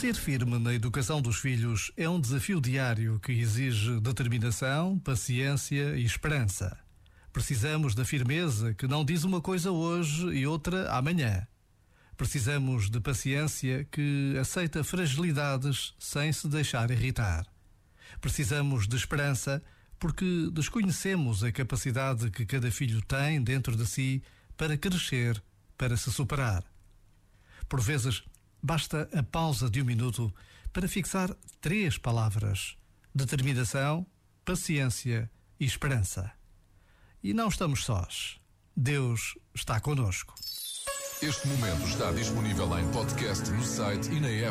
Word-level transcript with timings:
Ser 0.00 0.14
firme 0.14 0.58
na 0.58 0.72
educação 0.72 1.20
dos 1.20 1.36
filhos 1.36 1.92
é 1.94 2.08
um 2.08 2.18
desafio 2.18 2.58
diário 2.58 3.20
que 3.20 3.32
exige 3.32 4.00
determinação, 4.00 4.98
paciência 4.98 5.94
e 5.94 6.06
esperança. 6.06 6.74
Precisamos 7.30 7.94
da 7.94 8.02
firmeza 8.02 8.72
que 8.72 8.88
não 8.88 9.04
diz 9.04 9.24
uma 9.24 9.42
coisa 9.42 9.70
hoje 9.70 10.26
e 10.28 10.46
outra 10.46 10.90
amanhã. 10.90 11.46
Precisamos 12.16 12.88
de 12.88 12.98
paciência 12.98 13.86
que 13.92 14.34
aceita 14.40 14.82
fragilidades 14.82 15.92
sem 15.98 16.32
se 16.32 16.48
deixar 16.48 16.90
irritar. 16.90 17.44
Precisamos 18.22 18.88
de 18.88 18.96
esperança 18.96 19.62
porque 19.98 20.48
desconhecemos 20.50 21.44
a 21.44 21.52
capacidade 21.52 22.30
que 22.30 22.46
cada 22.46 22.70
filho 22.70 23.02
tem 23.02 23.42
dentro 23.42 23.76
de 23.76 23.84
si 23.86 24.22
para 24.56 24.78
crescer, 24.78 25.42
para 25.76 25.94
se 25.94 26.10
superar. 26.10 26.64
Por 27.68 27.82
vezes, 27.82 28.22
basta 28.62 29.08
a 29.12 29.22
pausa 29.22 29.70
de 29.70 29.80
um 29.82 29.84
minuto 29.84 30.32
para 30.72 30.88
fixar 30.88 31.34
três 31.60 31.98
palavras: 31.98 32.76
determinação, 33.14 34.06
paciência 34.44 35.30
e 35.58 35.64
esperança. 35.64 36.30
E 37.22 37.34
não 37.34 37.48
estamos 37.48 37.84
sós. 37.84 38.40
Deus 38.76 39.36
está 39.54 39.78
conosco. 39.80 40.34
Este 41.22 41.46
momento 41.48 41.86
está 41.86 42.10
disponível 42.12 42.78
em 42.78 42.90
podcast 42.92 43.50
no 43.50 43.62
site 43.62 44.10
e 44.10 44.20
na 44.20 44.28
app. 44.28 44.48